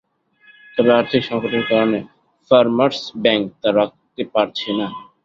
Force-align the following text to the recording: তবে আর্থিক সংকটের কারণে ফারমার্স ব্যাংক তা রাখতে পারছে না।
তবে 0.77 0.91
আর্থিক 0.99 1.21
সংকটের 1.29 1.63
কারণে 1.69 1.99
ফারমার্স 2.51 2.99
ব্যাংক 3.23 3.43
তা 3.61 3.69
রাখতে 3.79 4.21
পারছে 4.33 4.69
না। 4.79 4.87